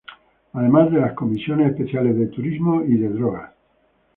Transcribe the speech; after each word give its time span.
Además 0.53 0.91
de 0.91 0.97
las 0.99 1.13
Comisiones 1.13 1.69
Especiales 1.73 2.17
de 2.17 2.25
Turismo; 2.25 2.81
y 2.83 2.97
de 2.97 3.09
Drogas. 3.09 3.51